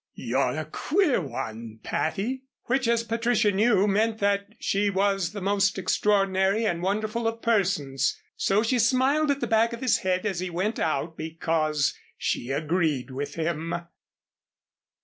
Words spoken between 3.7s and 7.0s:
meant that she was the most extraordinary and